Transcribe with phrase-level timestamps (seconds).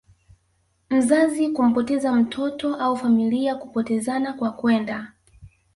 [0.89, 5.13] mzazi kumpoteza mtoto au familia kupotezana kwa kwenda